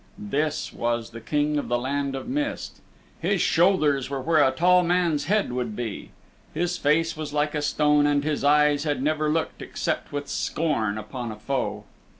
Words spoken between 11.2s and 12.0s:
a foe.